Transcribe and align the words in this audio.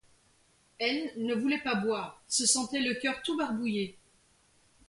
Elle, 0.79 1.13
ne 1.17 1.35
voulait 1.35 1.61
pas 1.61 1.75
boire, 1.75 2.23
se 2.27 2.47
sentait 2.47 2.79
le 2.81 2.95
coeur 2.99 3.21
tout 3.23 3.37
barbouillé. 3.37 3.99